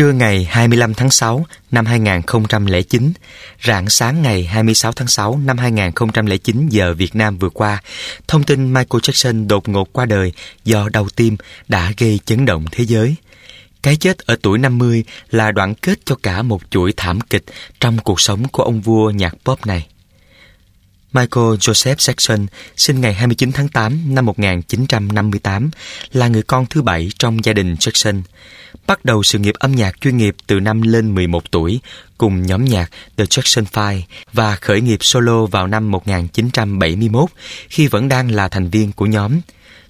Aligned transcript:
Trưa 0.00 0.12
ngày 0.12 0.48
25 0.50 0.94
tháng 0.94 1.10
6 1.10 1.46
năm 1.70 1.86
2009, 1.86 3.12
rạng 3.64 3.88
sáng 3.88 4.22
ngày 4.22 4.44
26 4.44 4.92
tháng 4.92 5.08
6 5.08 5.40
năm 5.44 5.58
2009 5.58 6.68
giờ 6.68 6.94
Việt 6.94 7.16
Nam 7.16 7.38
vừa 7.38 7.48
qua, 7.48 7.82
thông 8.28 8.42
tin 8.42 8.72
Michael 8.72 9.00
Jackson 9.00 9.46
đột 9.46 9.68
ngột 9.68 9.92
qua 9.92 10.04
đời 10.04 10.32
do 10.64 10.88
đau 10.88 11.08
tim 11.16 11.36
đã 11.68 11.92
gây 11.98 12.20
chấn 12.24 12.44
động 12.44 12.64
thế 12.72 12.84
giới. 12.84 13.14
Cái 13.82 13.96
chết 13.96 14.18
ở 14.18 14.36
tuổi 14.42 14.58
50 14.58 15.04
là 15.30 15.52
đoạn 15.52 15.74
kết 15.74 15.98
cho 16.04 16.14
cả 16.22 16.42
một 16.42 16.60
chuỗi 16.70 16.92
thảm 16.96 17.20
kịch 17.20 17.44
trong 17.80 17.98
cuộc 17.98 18.20
sống 18.20 18.48
của 18.48 18.62
ông 18.62 18.80
vua 18.80 19.10
nhạc 19.10 19.34
pop 19.44 19.66
này. 19.66 19.86
Michael 21.12 21.54
Joseph 21.54 21.94
Jackson 21.94 22.46
sinh 22.76 23.00
ngày 23.00 23.14
29 23.14 23.52
tháng 23.52 23.68
8 23.68 24.14
năm 24.14 24.26
1958, 24.26 25.70
là 26.12 26.28
người 26.28 26.42
con 26.42 26.66
thứ 26.66 26.82
bảy 26.82 27.10
trong 27.18 27.44
gia 27.44 27.52
đình 27.52 27.74
Jackson. 27.74 28.22
Bắt 28.86 29.04
đầu 29.04 29.22
sự 29.22 29.38
nghiệp 29.38 29.54
âm 29.54 29.72
nhạc 29.72 30.00
chuyên 30.00 30.16
nghiệp 30.16 30.36
từ 30.46 30.60
năm 30.60 30.82
lên 30.82 31.14
11 31.14 31.50
tuổi 31.50 31.80
cùng 32.18 32.42
nhóm 32.42 32.64
nhạc 32.64 32.90
The 33.16 33.24
Jackson 33.24 33.64
Five 33.64 34.00
và 34.32 34.56
khởi 34.56 34.80
nghiệp 34.80 34.98
solo 35.00 35.46
vào 35.46 35.66
năm 35.66 35.90
1971 35.90 37.30
khi 37.68 37.86
vẫn 37.86 38.08
đang 38.08 38.30
là 38.30 38.48
thành 38.48 38.70
viên 38.70 38.92
của 38.92 39.06
nhóm. 39.06 39.40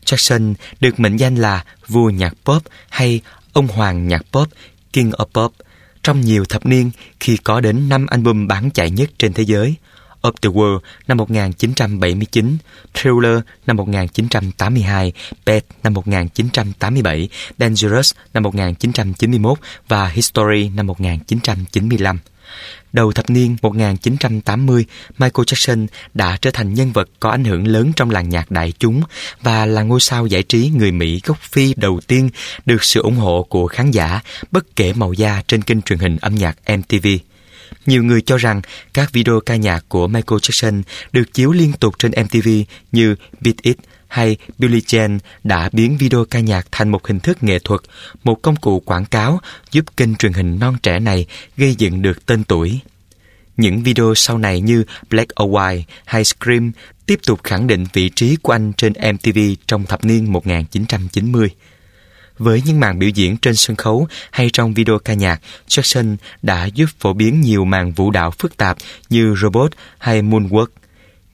Jackson 0.04 0.54
được 0.80 1.00
mệnh 1.00 1.16
danh 1.16 1.36
là 1.36 1.64
vua 1.88 2.10
nhạc 2.10 2.34
pop 2.44 2.62
hay 2.88 3.20
ông 3.52 3.68
hoàng 3.68 4.08
nhạc 4.08 4.22
pop, 4.32 4.48
King 4.92 5.10
of 5.10 5.26
Pop, 5.34 5.52
trong 6.02 6.20
nhiều 6.20 6.44
thập 6.44 6.66
niên 6.66 6.90
khi 7.20 7.36
có 7.36 7.60
đến 7.60 7.88
5 7.88 8.06
album 8.06 8.46
bán 8.46 8.70
chạy 8.70 8.90
nhất 8.90 9.10
trên 9.18 9.32
thế 9.32 9.42
giới– 9.42 9.74
of 10.22 10.32
the 10.42 10.50
World 10.50 10.78
năm 11.08 11.16
1979, 11.16 12.56
Thriller 12.94 13.40
năm 13.66 13.76
1982, 13.76 15.12
Pet 15.46 15.64
năm 15.82 15.94
1987, 15.94 17.28
Dangerous 17.58 18.14
năm 18.34 18.42
1991 18.42 19.58
và 19.88 20.08
History 20.08 20.68
năm 20.68 20.86
1995. 20.86 22.18
Đầu 22.92 23.12
thập 23.12 23.30
niên 23.30 23.56
1980, 23.62 24.84
Michael 25.18 25.44
Jackson 25.44 25.86
đã 26.14 26.38
trở 26.40 26.50
thành 26.50 26.74
nhân 26.74 26.92
vật 26.92 27.08
có 27.20 27.30
ảnh 27.30 27.44
hưởng 27.44 27.66
lớn 27.66 27.92
trong 27.96 28.10
làng 28.10 28.28
nhạc 28.28 28.50
đại 28.50 28.72
chúng 28.78 29.02
và 29.42 29.66
là 29.66 29.82
ngôi 29.82 30.00
sao 30.00 30.26
giải 30.26 30.42
trí 30.42 30.70
người 30.74 30.92
Mỹ 30.92 31.20
gốc 31.24 31.38
Phi 31.40 31.74
đầu 31.76 32.00
tiên 32.06 32.30
được 32.66 32.84
sự 32.84 33.02
ủng 33.02 33.16
hộ 33.16 33.46
của 33.48 33.66
khán 33.66 33.90
giả 33.90 34.20
bất 34.50 34.76
kể 34.76 34.92
màu 34.92 35.12
da 35.12 35.42
trên 35.48 35.62
kênh 35.62 35.82
truyền 35.82 35.98
hình 35.98 36.16
âm 36.16 36.34
nhạc 36.34 36.56
MTV. 36.76 37.06
Nhiều 37.86 38.04
người 38.04 38.22
cho 38.22 38.36
rằng 38.36 38.60
các 38.94 39.12
video 39.12 39.40
ca 39.40 39.56
nhạc 39.56 39.84
của 39.88 40.08
Michael 40.08 40.38
Jackson 40.38 40.82
được 41.12 41.32
chiếu 41.32 41.52
liên 41.52 41.72
tục 41.72 41.94
trên 41.98 42.12
MTV 42.24 42.48
như 42.92 43.14
Beat 43.40 43.56
It 43.62 43.76
hay 44.08 44.36
Billie 44.58 44.80
Jean 44.80 45.18
đã 45.44 45.70
biến 45.72 45.96
video 45.96 46.24
ca 46.30 46.40
nhạc 46.40 46.66
thành 46.72 46.88
một 46.88 47.06
hình 47.06 47.20
thức 47.20 47.42
nghệ 47.42 47.58
thuật, 47.58 47.80
một 48.24 48.42
công 48.42 48.56
cụ 48.56 48.80
quảng 48.80 49.04
cáo 49.04 49.40
giúp 49.70 49.84
kênh 49.96 50.16
truyền 50.16 50.32
hình 50.32 50.58
non 50.58 50.76
trẻ 50.82 51.00
này 51.00 51.26
gây 51.56 51.74
dựng 51.74 52.02
được 52.02 52.26
tên 52.26 52.44
tuổi. 52.44 52.80
Những 53.56 53.82
video 53.82 54.14
sau 54.14 54.38
này 54.38 54.60
như 54.60 54.84
Black 55.10 55.42
or 55.42 55.50
White 55.50 55.82
hay 56.04 56.24
Scream 56.24 56.72
tiếp 57.06 57.20
tục 57.26 57.40
khẳng 57.44 57.66
định 57.66 57.86
vị 57.92 58.10
trí 58.16 58.36
của 58.36 58.52
anh 58.52 58.72
trên 58.72 58.92
MTV 59.14 59.38
trong 59.66 59.86
thập 59.86 60.04
niên 60.04 60.32
1990. 60.32 61.50
Với 62.40 62.62
những 62.64 62.80
màn 62.80 62.98
biểu 62.98 63.08
diễn 63.08 63.36
trên 63.36 63.56
sân 63.56 63.76
khấu 63.76 64.08
hay 64.30 64.50
trong 64.52 64.74
video 64.74 64.98
ca 64.98 65.14
nhạc, 65.14 65.40
Jackson 65.68 66.16
đã 66.42 66.66
giúp 66.66 66.86
phổ 66.98 67.12
biến 67.12 67.40
nhiều 67.40 67.64
màn 67.64 67.92
vũ 67.92 68.10
đạo 68.10 68.30
phức 68.30 68.56
tạp 68.56 68.76
như 69.10 69.34
robot 69.40 69.70
hay 69.98 70.22
moonwalk. 70.22 70.66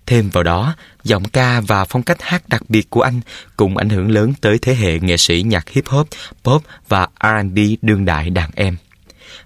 Thêm 0.07 0.31
vào 0.31 0.43
đó, 0.43 0.75
giọng 1.05 1.25
ca 1.25 1.61
và 1.61 1.85
phong 1.85 2.03
cách 2.03 2.23
hát 2.23 2.49
đặc 2.49 2.63
biệt 2.69 2.91
của 2.91 3.01
anh 3.01 3.21
cũng 3.57 3.77
ảnh 3.77 3.89
hưởng 3.89 4.11
lớn 4.11 4.33
tới 4.41 4.59
thế 4.63 4.75
hệ 4.75 5.01
nghệ 5.01 5.17
sĩ 5.17 5.43
nhạc 5.47 5.69
hip 5.69 5.87
hop, 5.87 6.09
pop 6.45 6.63
và 6.89 7.09
R&B 7.21 7.59
đương 7.83 8.05
đại 8.05 8.31
đàn 8.31 8.51
em. 8.55 8.77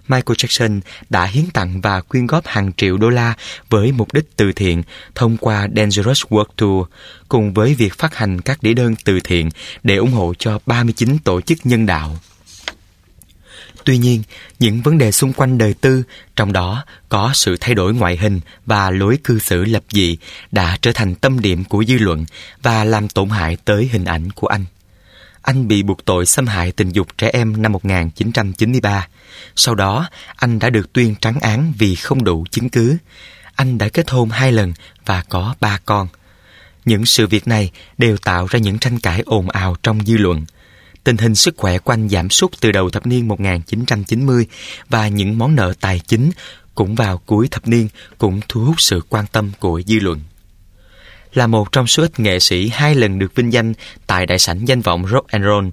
Michael 0.07 0.35
Jackson 0.35 0.79
đã 1.09 1.25
hiến 1.25 1.45
tặng 1.53 1.81
và 1.81 2.01
quyên 2.01 2.27
góp 2.27 2.47
hàng 2.47 2.71
triệu 2.77 2.97
đô 2.97 3.09
la 3.09 3.33
với 3.69 3.91
mục 3.91 4.13
đích 4.13 4.25
từ 4.35 4.51
thiện 4.51 4.83
thông 5.15 5.37
qua 5.37 5.67
Dangerous 5.75 6.23
World 6.29 6.45
Tour, 6.57 6.87
cùng 7.29 7.53
với 7.53 7.73
việc 7.73 7.93
phát 7.97 8.15
hành 8.15 8.41
các 8.41 8.63
đĩa 8.63 8.73
đơn 8.73 8.95
từ 9.05 9.19
thiện 9.23 9.49
để 9.83 9.95
ủng 9.95 10.11
hộ 10.11 10.33
cho 10.39 10.59
39 10.65 11.17
tổ 11.17 11.41
chức 11.41 11.57
nhân 11.63 11.85
đạo. 11.85 12.17
Tuy 13.85 13.97
nhiên, 13.97 14.23
những 14.59 14.81
vấn 14.81 14.97
đề 14.97 15.11
xung 15.11 15.33
quanh 15.33 15.57
đời 15.57 15.73
tư, 15.73 16.03
trong 16.35 16.53
đó 16.53 16.85
có 17.09 17.31
sự 17.33 17.57
thay 17.59 17.75
đổi 17.75 17.93
ngoại 17.93 18.17
hình 18.17 18.39
và 18.65 18.89
lối 18.89 19.17
cư 19.23 19.39
xử 19.39 19.65
lập 19.65 19.83
dị 19.91 20.17
đã 20.51 20.77
trở 20.81 20.91
thành 20.91 21.15
tâm 21.15 21.39
điểm 21.39 21.63
của 21.63 21.83
dư 21.87 21.97
luận 21.97 22.25
và 22.61 22.83
làm 22.83 23.07
tổn 23.07 23.29
hại 23.29 23.57
tới 23.65 23.89
hình 23.91 24.05
ảnh 24.05 24.31
của 24.31 24.47
anh 24.47 24.65
anh 25.41 25.67
bị 25.67 25.83
buộc 25.83 26.05
tội 26.05 26.25
xâm 26.25 26.47
hại 26.47 26.71
tình 26.71 26.89
dục 26.89 27.07
trẻ 27.17 27.29
em 27.33 27.61
năm 27.61 27.71
1993. 27.71 29.07
Sau 29.55 29.75
đó, 29.75 30.09
anh 30.35 30.59
đã 30.59 30.69
được 30.69 30.93
tuyên 30.93 31.15
trắng 31.21 31.39
án 31.39 31.73
vì 31.77 31.95
không 31.95 32.23
đủ 32.23 32.45
chứng 32.51 32.69
cứ. 32.69 32.97
Anh 33.55 33.77
đã 33.77 33.89
kết 33.89 34.09
hôn 34.09 34.29
hai 34.29 34.51
lần 34.51 34.73
và 35.05 35.23
có 35.29 35.55
ba 35.59 35.79
con. 35.85 36.07
Những 36.85 37.05
sự 37.05 37.27
việc 37.27 37.47
này 37.47 37.71
đều 37.97 38.17
tạo 38.17 38.47
ra 38.49 38.59
những 38.59 38.79
tranh 38.79 38.99
cãi 38.99 39.23
ồn 39.25 39.49
ào 39.49 39.75
trong 39.83 40.05
dư 40.05 40.17
luận. 40.17 40.45
Tình 41.03 41.17
hình 41.17 41.35
sức 41.35 41.53
khỏe 41.57 41.79
của 41.79 41.93
anh 41.93 42.09
giảm 42.09 42.29
sút 42.29 42.51
từ 42.59 42.71
đầu 42.71 42.89
thập 42.89 43.05
niên 43.05 43.27
1990 43.27 44.47
và 44.89 45.07
những 45.07 45.37
món 45.37 45.55
nợ 45.55 45.73
tài 45.81 45.99
chính 45.99 46.31
cũng 46.75 46.95
vào 46.95 47.17
cuối 47.17 47.47
thập 47.51 47.67
niên 47.67 47.87
cũng 48.17 48.39
thu 48.49 48.65
hút 48.65 48.81
sự 48.81 49.01
quan 49.09 49.25
tâm 49.31 49.51
của 49.59 49.81
dư 49.87 49.99
luận 49.99 50.19
là 51.33 51.47
một 51.47 51.71
trong 51.71 51.87
số 51.87 52.03
ít 52.03 52.19
nghệ 52.19 52.39
sĩ 52.39 52.69
hai 52.73 52.95
lần 52.95 53.19
được 53.19 53.35
vinh 53.35 53.53
danh 53.53 53.73
tại 54.07 54.25
đại 54.25 54.39
sảnh 54.39 54.65
danh 54.65 54.81
vọng 54.81 55.07
rock 55.11 55.27
and 55.27 55.45
roll. 55.45 55.67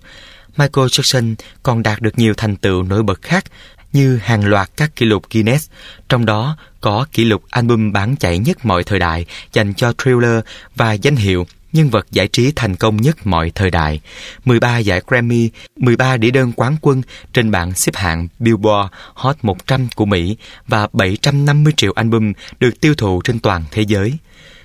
Michael 0.57 0.87
Jackson 0.87 1.35
còn 1.63 1.83
đạt 1.83 2.01
được 2.01 2.19
nhiều 2.19 2.35
thành 2.37 2.57
tựu 2.57 2.83
nổi 2.83 3.03
bật 3.03 3.23
khác 3.23 3.45
như 3.93 4.17
hàng 4.23 4.45
loạt 4.47 4.71
các 4.77 4.97
kỷ 4.97 5.07
lục 5.07 5.23
Guinness, 5.31 5.71
trong 6.09 6.27
đó 6.27 6.57
có 6.81 7.07
kỷ 7.13 7.25
lục 7.25 7.43
album 7.51 7.93
bán 7.93 8.17
chạy 8.17 8.39
nhất 8.39 8.65
mọi 8.65 8.85
thời 8.85 8.99
đại 8.99 9.27
dành 9.53 9.75
cho 9.75 9.93
Thriller 9.93 10.41
và 10.77 10.93
danh 10.93 11.17
hiệu 11.17 11.47
nhân 11.73 11.91
vật 11.91 12.07
giải 12.11 12.29
trí 12.29 12.53
thành 12.57 12.77
công 12.77 12.97
nhất 12.97 13.27
mọi 13.27 13.53
thời 13.55 13.71
đại, 13.71 14.01
13 14.45 14.79
giải 14.79 15.01
Grammy, 15.07 15.51
13 15.77 16.17
đĩa 16.17 16.31
đơn 16.31 16.53
quán 16.57 16.77
quân 16.81 17.03
trên 17.33 17.51
bảng 17.51 17.75
xếp 17.75 17.97
hạng 17.97 18.29
Billboard 18.39 18.89
Hot 19.15 19.37
100 19.43 19.89
của 19.97 20.05
Mỹ 20.05 20.37
và 20.69 20.89
750 20.93 21.73
triệu 21.77 21.93
album 21.93 22.33
được 22.61 22.81
tiêu 22.81 22.95
thụ 22.95 23.21
trên 23.25 23.39
toàn 23.39 23.65
thế 23.71 23.83
giới. 23.83 24.15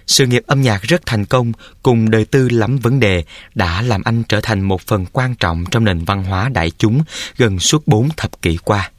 Sự 0.07 0.25
nghiệp 0.25 0.43
âm 0.47 0.61
nhạc 0.61 0.81
rất 0.81 1.05
thành 1.05 1.25
công 1.25 1.51
cùng 1.83 2.11
đời 2.11 2.25
tư 2.25 2.49
lắm 2.49 2.77
vấn 2.77 2.99
đề 2.99 3.23
đã 3.55 3.81
làm 3.81 4.01
anh 4.03 4.23
trở 4.23 4.39
thành 4.43 4.61
một 4.61 4.81
phần 4.81 5.05
quan 5.11 5.35
trọng 5.35 5.65
trong 5.71 5.83
nền 5.83 6.05
văn 6.05 6.23
hóa 6.23 6.49
đại 6.49 6.71
chúng 6.77 7.03
gần 7.37 7.59
suốt 7.59 7.87
bốn 7.87 8.09
thập 8.17 8.41
kỷ 8.41 8.57
qua. 8.57 8.91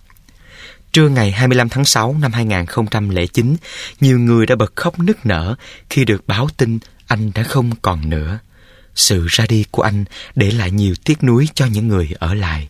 Trưa 0.92 1.08
ngày 1.08 1.30
25 1.30 1.68
tháng 1.68 1.84
6 1.84 2.16
năm 2.20 2.32
2009, 2.32 3.56
nhiều 4.00 4.18
người 4.18 4.46
đã 4.46 4.56
bật 4.56 4.76
khóc 4.76 4.98
nức 4.98 5.26
nở 5.26 5.54
khi 5.90 6.04
được 6.04 6.26
báo 6.26 6.48
tin 6.56 6.78
anh 7.06 7.30
đã 7.34 7.42
không 7.42 7.70
còn 7.82 8.10
nữa. 8.10 8.38
Sự 8.94 9.26
ra 9.28 9.46
đi 9.48 9.64
của 9.70 9.82
anh 9.82 10.04
để 10.34 10.50
lại 10.50 10.70
nhiều 10.70 10.94
tiếc 11.04 11.24
nuối 11.24 11.48
cho 11.54 11.66
những 11.66 11.88
người 11.88 12.10
ở 12.18 12.34
lại, 12.34 12.68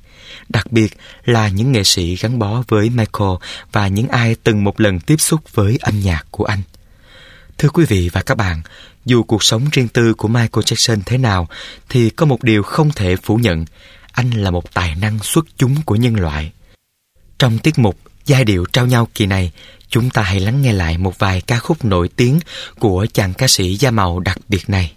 đặc 0.48 0.72
biệt 0.72 0.96
là 1.24 1.48
những 1.48 1.72
nghệ 1.72 1.84
sĩ 1.84 2.16
gắn 2.16 2.38
bó 2.38 2.62
với 2.68 2.90
Michael 2.90 3.34
và 3.72 3.88
những 3.88 4.08
ai 4.08 4.36
từng 4.44 4.64
một 4.64 4.80
lần 4.80 5.00
tiếp 5.00 5.16
xúc 5.20 5.40
với 5.54 5.78
âm 5.80 6.00
nhạc 6.00 6.26
của 6.30 6.44
anh. 6.44 6.60
Thưa 7.58 7.68
quý 7.68 7.84
vị 7.84 8.10
và 8.12 8.22
các 8.22 8.34
bạn, 8.34 8.62
dù 9.04 9.22
cuộc 9.22 9.42
sống 9.42 9.66
riêng 9.72 9.88
tư 9.88 10.14
của 10.14 10.28
Michael 10.28 10.64
Jackson 10.64 11.00
thế 11.06 11.18
nào, 11.18 11.48
thì 11.88 12.10
có 12.10 12.26
một 12.26 12.42
điều 12.42 12.62
không 12.62 12.90
thể 12.90 13.16
phủ 13.16 13.36
nhận, 13.36 13.64
anh 14.12 14.30
là 14.30 14.50
một 14.50 14.74
tài 14.74 14.94
năng 14.94 15.18
xuất 15.18 15.46
chúng 15.56 15.82
của 15.82 15.96
nhân 15.96 16.16
loại. 16.16 16.52
Trong 17.38 17.58
tiết 17.58 17.78
mục 17.78 17.98
Giai 18.26 18.44
điệu 18.44 18.64
trao 18.72 18.86
nhau 18.86 19.08
kỳ 19.14 19.26
này, 19.26 19.52
chúng 19.88 20.10
ta 20.10 20.22
hãy 20.22 20.40
lắng 20.40 20.62
nghe 20.62 20.72
lại 20.72 20.98
một 20.98 21.18
vài 21.18 21.40
ca 21.40 21.58
khúc 21.58 21.84
nổi 21.84 22.08
tiếng 22.08 22.40
của 22.78 23.06
chàng 23.12 23.34
ca 23.34 23.48
sĩ 23.48 23.76
da 23.76 23.90
màu 23.90 24.20
đặc 24.20 24.38
biệt 24.48 24.70
này. 24.70 24.92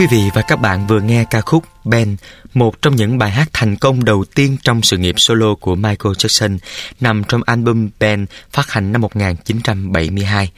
Quý 0.00 0.06
vị 0.06 0.30
và 0.34 0.42
các 0.42 0.60
bạn 0.60 0.86
vừa 0.86 1.00
nghe 1.00 1.24
ca 1.30 1.40
khúc 1.40 1.64
Ben, 1.84 2.16
một 2.54 2.82
trong 2.82 2.96
những 2.96 3.18
bài 3.18 3.30
hát 3.30 3.48
thành 3.52 3.76
công 3.76 4.04
đầu 4.04 4.24
tiên 4.34 4.56
trong 4.64 4.82
sự 4.82 4.98
nghiệp 4.98 5.14
solo 5.18 5.54
của 5.54 5.74
Michael 5.74 6.12
Jackson, 6.12 6.58
nằm 7.00 7.24
trong 7.24 7.42
album 7.46 7.88
Ben 7.98 8.26
phát 8.50 8.70
hành 8.70 8.92
năm 8.92 9.00
1972. 9.00 10.50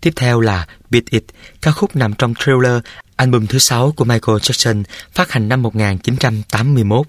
Tiếp 0.00 0.10
theo 0.16 0.40
là 0.40 0.66
Beat 0.90 1.04
It, 1.10 1.24
ca 1.62 1.70
khúc 1.70 1.96
nằm 1.96 2.14
trong 2.14 2.34
Thriller, 2.34 2.80
album 3.16 3.46
thứ 3.46 3.58
sáu 3.58 3.92
của 3.96 4.04
Michael 4.04 4.38
Jackson, 4.38 4.82
phát 5.12 5.32
hành 5.32 5.48
năm 5.48 5.62
1981. 5.62 7.06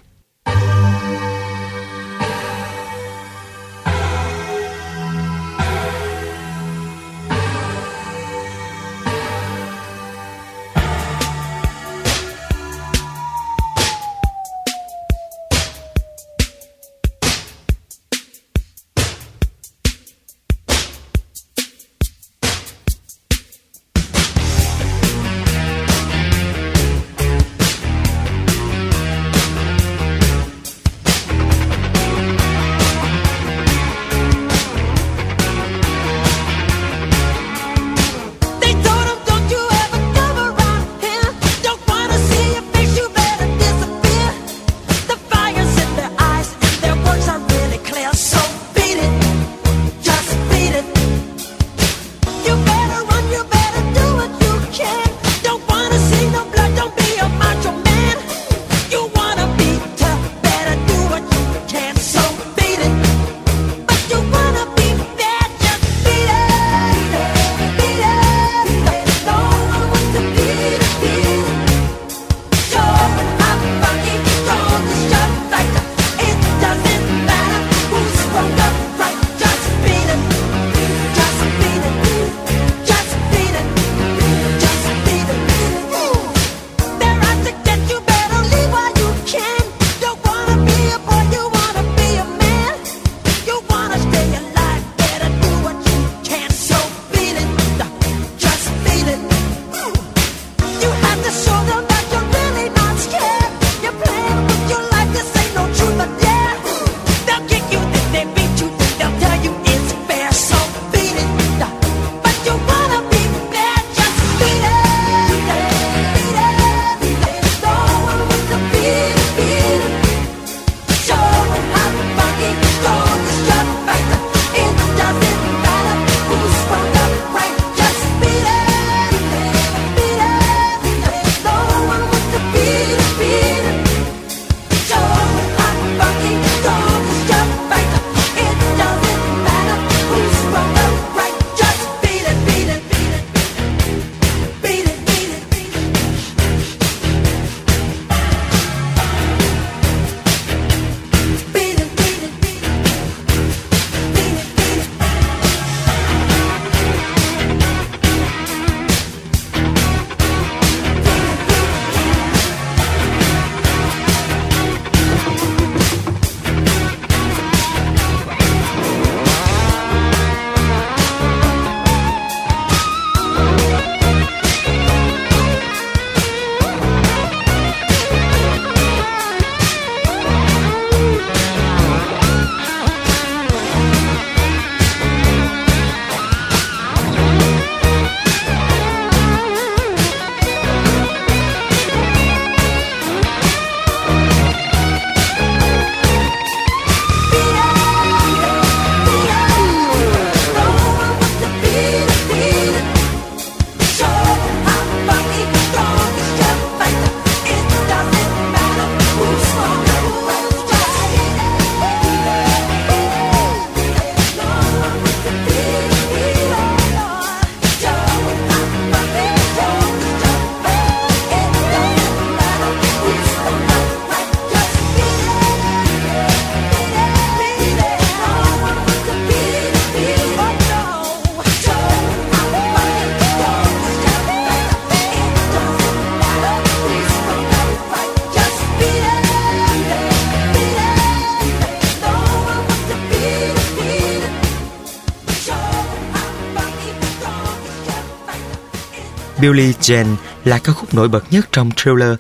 Billy 249.42 249.74
Jean 249.82 250.16
là 250.46 250.60
ca 250.60 250.74
khúc 250.74 250.94
nổi 250.94 251.08
bật 251.08 251.26
nhất 251.32 251.50
trong 251.52 251.72
trailer. 251.76 252.16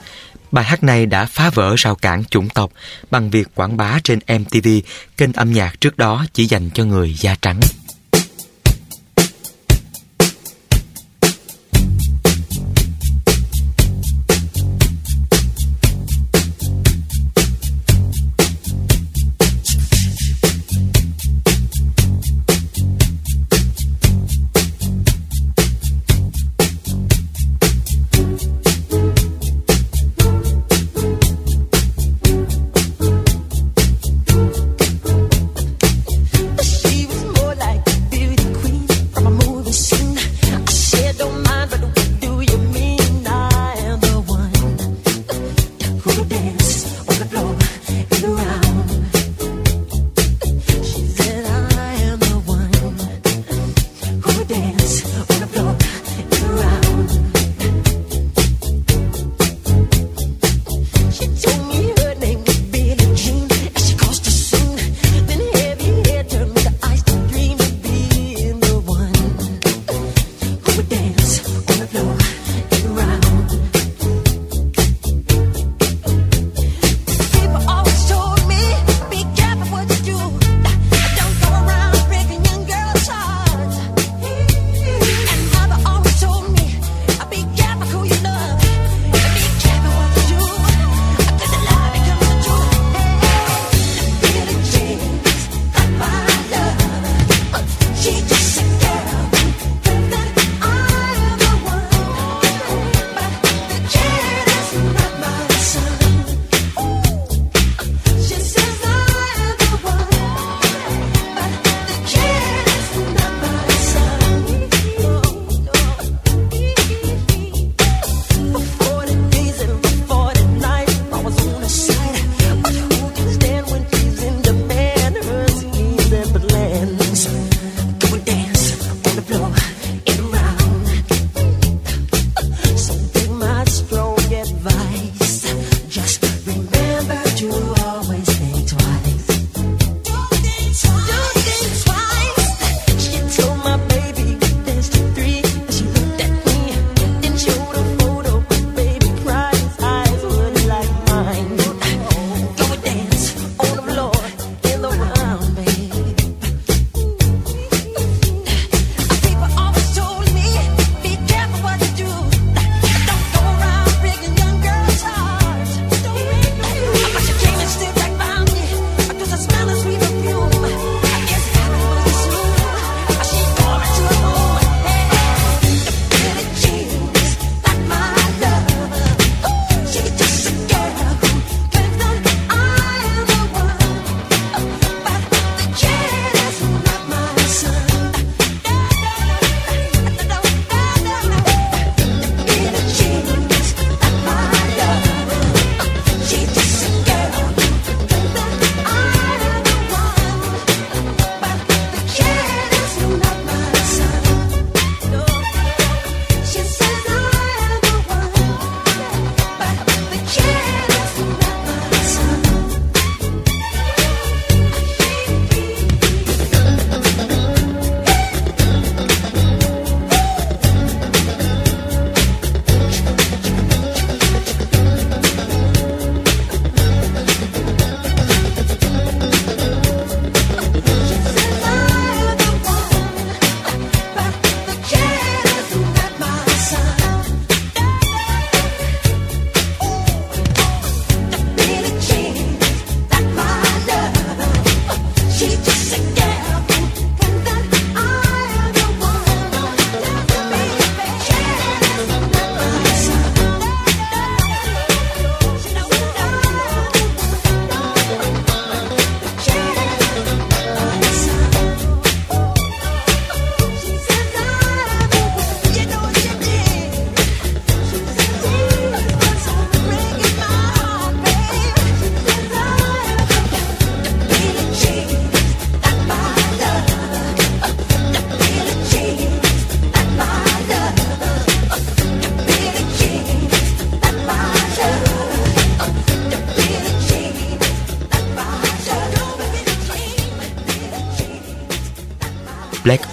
Bài 0.51 0.65
hát 0.65 0.83
này 0.83 1.05
đã 1.05 1.25
phá 1.25 1.49
vỡ 1.49 1.75
rào 1.77 1.95
cản 1.95 2.23
chủng 2.23 2.49
tộc 2.49 2.71
bằng 3.11 3.29
việc 3.29 3.47
quảng 3.55 3.77
bá 3.77 3.99
trên 4.03 4.19
MTV, 4.39 4.67
kênh 5.17 5.33
âm 5.33 5.53
nhạc 5.53 5.81
trước 5.81 5.97
đó 5.97 6.25
chỉ 6.33 6.45
dành 6.45 6.69
cho 6.73 6.85
người 6.85 7.13
da 7.13 7.35
trắng. 7.41 7.59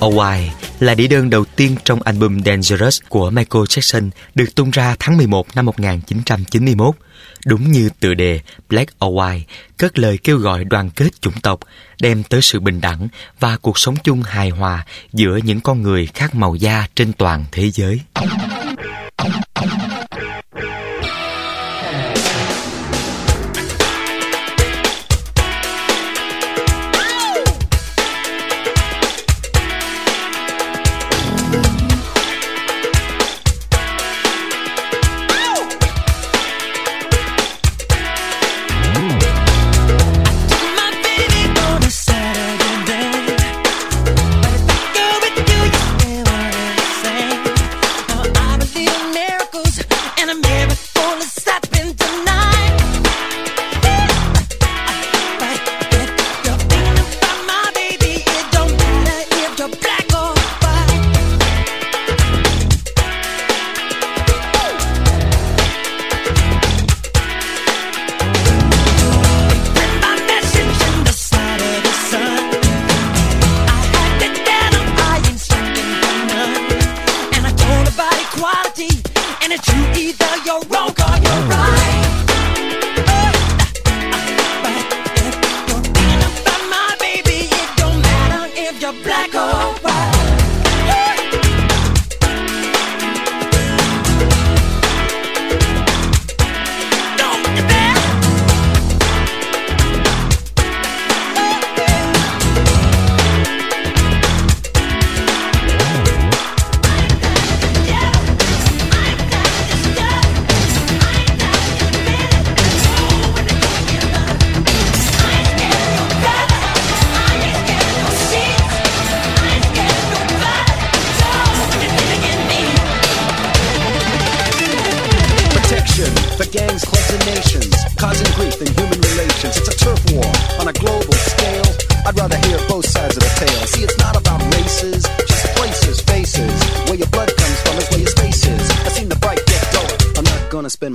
Black 0.06 0.14
or 0.14 0.14
White 0.14 0.48
là 0.80 0.94
đĩa 0.94 1.06
đơn 1.06 1.30
đầu 1.30 1.44
tiên 1.44 1.76
trong 1.84 2.02
album 2.02 2.42
Dangerous 2.44 3.00
của 3.08 3.30
Michael 3.30 3.64
Jackson 3.64 4.10
được 4.34 4.54
tung 4.54 4.70
ra 4.70 4.96
tháng 4.98 5.16
11 5.16 5.56
năm 5.56 5.66
1991. 5.66 6.94
Đúng 7.46 7.72
như 7.72 7.90
tựa 8.00 8.14
đề 8.14 8.40
Black 8.68 9.04
or 9.04 9.14
White, 9.14 9.40
cất 9.76 9.98
lời 9.98 10.18
kêu 10.18 10.38
gọi 10.38 10.64
đoàn 10.64 10.90
kết 10.90 11.20
chủng 11.20 11.40
tộc, 11.42 11.60
đem 12.00 12.22
tới 12.22 12.42
sự 12.42 12.60
bình 12.60 12.80
đẳng 12.80 13.08
và 13.40 13.56
cuộc 13.56 13.78
sống 13.78 13.96
chung 14.04 14.22
hài 14.22 14.50
hòa 14.50 14.86
giữa 15.12 15.36
những 15.44 15.60
con 15.60 15.82
người 15.82 16.08
khác 16.14 16.34
màu 16.34 16.54
da 16.54 16.86
trên 16.94 17.12
toàn 17.12 17.44
thế 17.52 17.70
giới. 17.70 18.00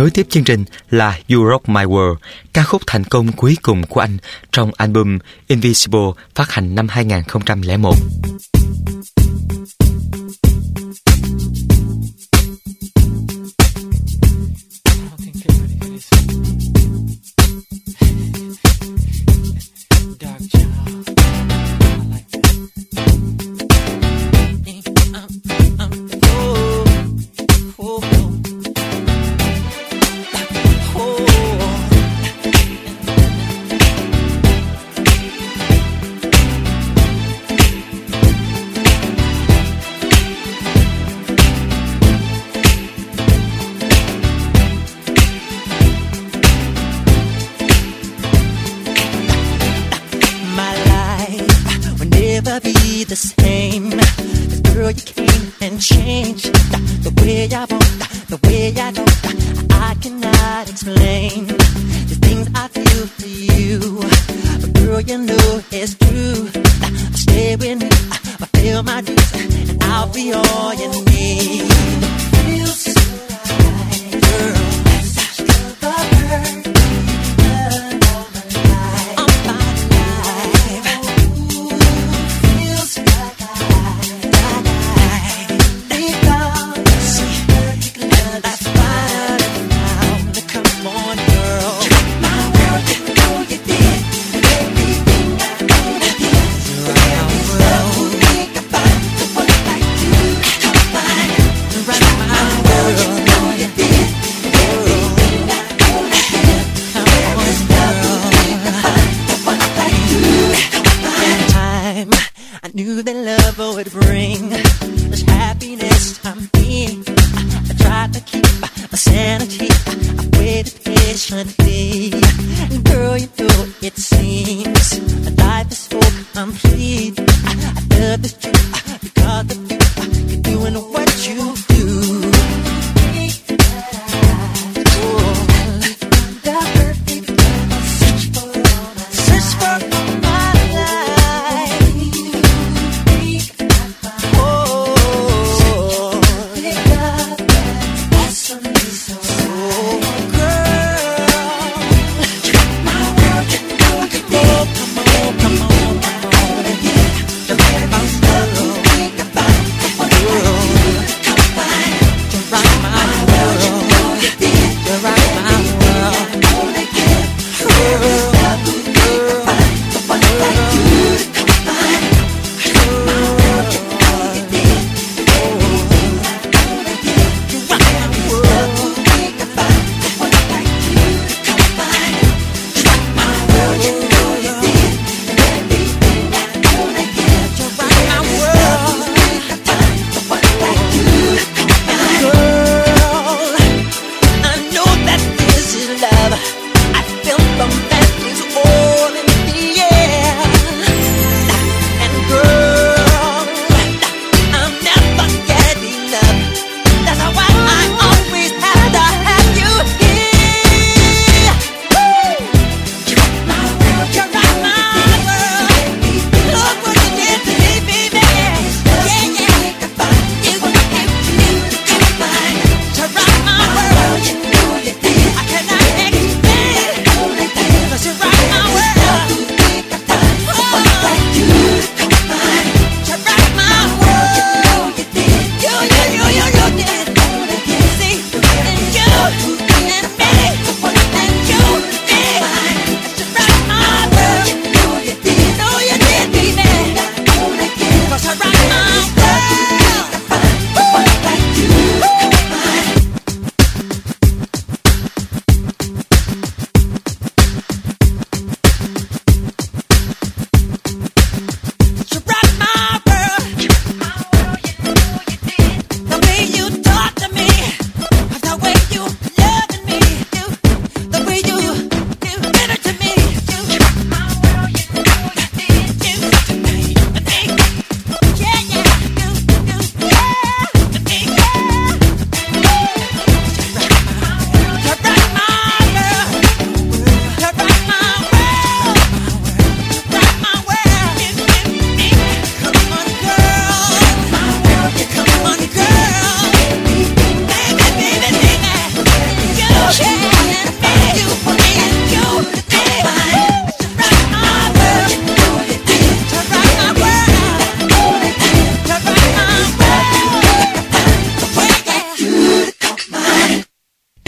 Nối 0.00 0.10
tiếp 0.10 0.26
chương 0.30 0.44
trình 0.44 0.64
là 0.90 1.18
You 1.28 1.50
Rock 1.50 1.68
My 1.68 1.82
World, 1.82 2.14
ca 2.52 2.62
khúc 2.62 2.82
thành 2.86 3.04
công 3.04 3.32
cuối 3.32 3.56
cùng 3.62 3.86
của 3.86 4.00
anh 4.00 4.16
trong 4.52 4.70
album 4.76 5.18
Invisible 5.46 6.10
phát 6.34 6.50
hành 6.50 6.74
năm 6.74 6.88
2001. 6.88 7.94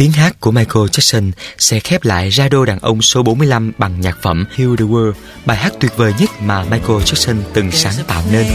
Tiếng 0.02 0.12
hát 0.12 0.40
của 0.40 0.50
Michael 0.50 0.86
Jackson 0.86 1.30
sẽ 1.58 1.80
khép 1.80 2.04
lại 2.04 2.30
radio 2.30 2.64
đàn 2.64 2.78
ông 2.78 3.02
số 3.02 3.22
45 3.22 3.72
bằng 3.78 4.00
nhạc 4.00 4.18
phẩm 4.22 4.44
Heal 4.56 4.70
the 4.78 4.84
World, 4.84 5.12
bài 5.46 5.56
hát 5.56 5.72
tuyệt 5.80 5.96
vời 5.96 6.14
nhất 6.18 6.30
mà 6.40 6.62
Michael 6.62 6.98
Jackson 6.98 7.36
từng 7.52 7.72
sáng 7.72 7.94
tạo 8.06 8.22
nên. 8.32 8.46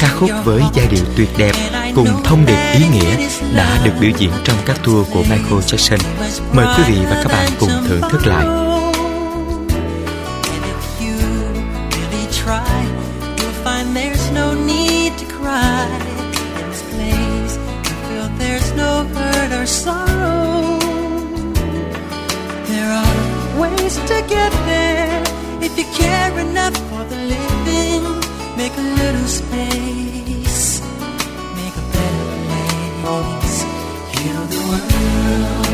Ca 0.00 0.08
khúc 0.08 0.30
với 0.44 0.62
giai 0.74 0.86
điệu 0.86 1.04
tuyệt 1.16 1.28
đẹp 1.38 1.52
cùng 1.94 2.08
thông 2.24 2.46
điệp 2.46 2.72
ý 2.74 2.84
nghĩa 2.92 3.28
đã 3.56 3.80
được 3.84 3.92
biểu 4.00 4.10
diễn 4.18 4.30
trong 4.44 4.56
các 4.66 4.80
tour 4.84 5.08
của 5.12 5.22
Michael 5.22 5.60
Jackson. 5.60 5.98
Mời 6.52 6.66
quý 6.78 6.82
vị 6.88 6.98
và 7.10 7.22
các 7.24 7.32
bạn 7.32 7.50
cùng 7.60 7.70
thưởng 7.88 8.02
thức 8.10 8.26
lại. 8.26 8.46
Sorrow. 19.66 20.55
ways 23.86 23.98
to 24.10 24.18
get 24.28 24.52
there. 24.66 25.22
If 25.62 25.78
you 25.78 25.84
care 25.94 26.38
enough 26.38 26.76
for 26.88 27.04
the 27.04 27.18
living, 27.34 28.02
make 28.56 28.74
a 28.76 28.86
little 29.00 29.28
space, 29.40 30.80
make 31.58 31.76
a 31.82 31.86
better 31.94 32.28
place. 33.02 33.62
Heal 34.12 34.42
the 34.52 34.60
world. 34.68 35.65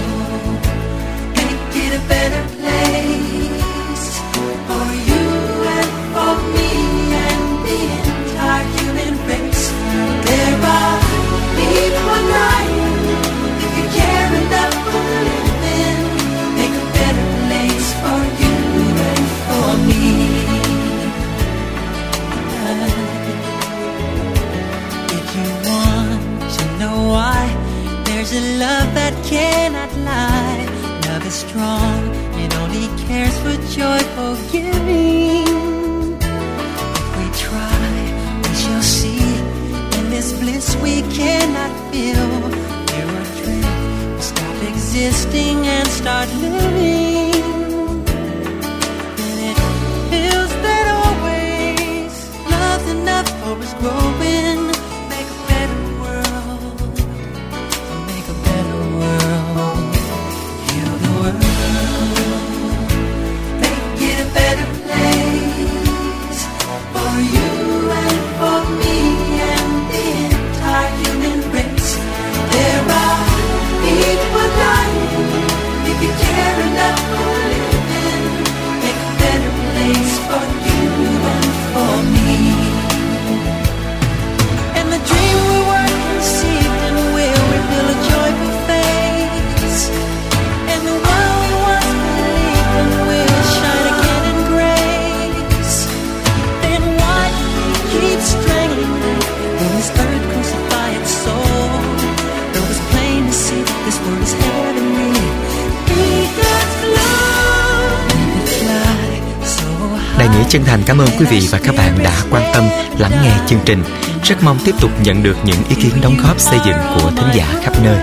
Ơn 111.03 111.11
quý 111.19 111.27
vị 111.31 111.49
và 111.51 111.59
các 111.65 111.75
bạn 111.79 111.99
đã 112.05 112.23
quan 112.31 112.51
tâm, 112.55 112.65
lắng 112.99 113.13
nghe 113.23 113.33
chương 113.47 113.61
trình. 113.65 113.83
Rất 114.25 114.37
mong 114.43 114.59
tiếp 114.65 114.75
tục 114.81 114.91
nhận 115.05 115.23
được 115.23 115.37
những 115.45 115.57
ý 115.69 115.75
kiến 115.83 115.93
đóng 116.03 116.17
góp 116.23 116.41
xây 116.41 116.59
dựng 116.67 116.77
của 116.95 117.11
thính 117.11 117.29
giả 117.35 117.47
khắp 117.63 117.73
nơi. 117.85 117.99